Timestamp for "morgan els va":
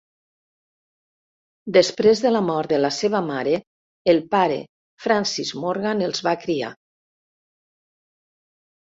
5.63-6.37